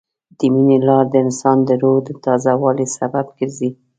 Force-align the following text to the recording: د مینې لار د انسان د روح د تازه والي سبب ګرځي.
د 0.37 0.39
مینې 0.53 0.77
لار 0.87 1.05
د 1.09 1.15
انسان 1.25 1.57
د 1.67 1.69
روح 1.81 1.97
د 2.07 2.09
تازه 2.23 2.51
والي 2.61 2.87
سبب 2.97 3.25
ګرځي. 3.37 3.69